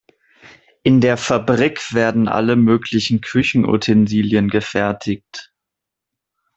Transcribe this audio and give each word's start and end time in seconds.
In 0.81 0.99
der 0.99 1.15
Fabrik 1.15 1.93
werden 1.93 2.27
alle 2.27 2.55
möglichen 2.55 3.21
Küchenutensilien 3.21 4.49
gefertigt. 4.49 5.53